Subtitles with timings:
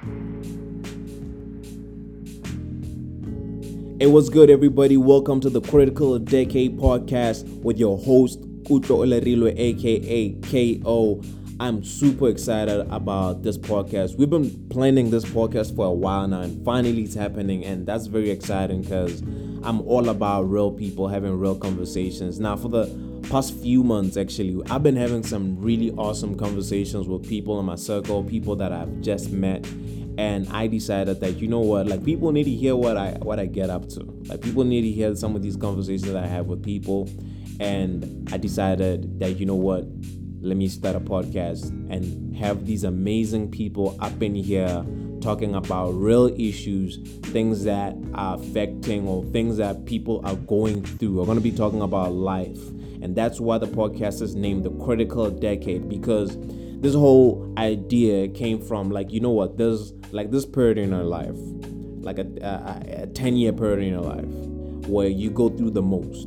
[0.00, 0.06] Hey,
[4.06, 4.96] what's good, everybody?
[4.96, 10.32] Welcome to the Critical Decade podcast with your host, Kutlo Olerilo, aka
[10.80, 11.20] KO.
[11.60, 14.16] I'm super excited about this podcast.
[14.16, 18.06] We've been planning this podcast for a while now, and finally it's happening, and that's
[18.06, 19.20] very exciting because
[19.62, 22.40] I'm all about real people having real conversations.
[22.40, 22.86] Now, for the
[23.28, 27.74] past few months, actually, I've been having some really awesome conversations with people in my
[27.74, 29.66] circle, people that I've just met,
[30.18, 33.38] and I decided that you know what, like people need to hear what I what
[33.38, 34.00] I get up to.
[34.26, 37.08] Like people need to hear some of these conversations that I have with people,
[37.58, 39.84] and I decided that you know what,
[40.40, 44.84] let me start a podcast and have these amazing people up in here
[45.20, 51.18] talking about real issues, things that are affecting or things that people are going through.
[51.18, 52.58] We're going to be talking about life.
[53.02, 56.36] And that's why the podcast is named The Critical Decade because
[56.80, 61.04] this whole idea came from like, you know what, there's like this period in our
[61.04, 61.36] life,
[62.00, 64.24] like a, a, a 10 year period in your life
[64.88, 66.26] where you go through the most.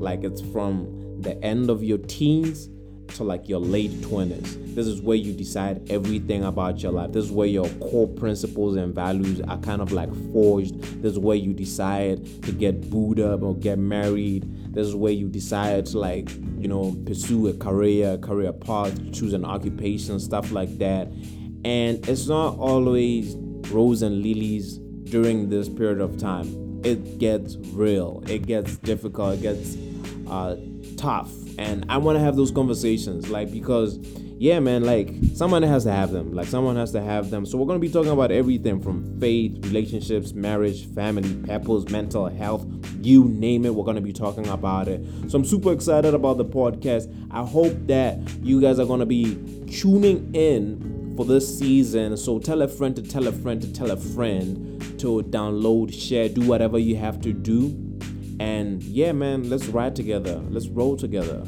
[0.00, 2.70] Like it's from the end of your teens
[3.14, 4.74] to like your late 20s.
[4.74, 7.12] This is where you decide everything about your life.
[7.12, 10.80] This is where your core principles and values are kind of like forged.
[11.02, 14.74] This is where you decide to get booed up or get married.
[14.74, 19.32] This is where you decide to like, you know, pursue a career, career path, choose
[19.32, 21.08] an occupation, stuff like that.
[21.64, 23.34] And it's not always
[23.70, 26.80] rose and lilies during this period of time.
[26.84, 28.22] It gets real.
[28.26, 29.34] It gets difficult.
[29.34, 29.76] It gets
[30.28, 30.56] uh,
[31.00, 31.32] tough.
[31.58, 33.98] And i want to have those conversations like because
[34.38, 36.34] yeah man like someone has to have them.
[36.34, 37.46] Like someone has to have them.
[37.46, 42.26] So we're going to be talking about everything from faith relationships marriage family purpose mental
[42.28, 42.66] health
[43.00, 45.02] you name it we're going to be talking about it.
[45.28, 47.12] So i'm super excited about the podcast.
[47.30, 49.36] I hope that you guys are going to be
[49.70, 52.16] tuning in for this season.
[52.16, 56.28] So tell a friend to tell a friend to tell a friend to download share
[56.28, 57.89] do whatever you have to do
[58.40, 60.42] and yeah, man, let's ride together.
[60.48, 61.44] Let's roll together.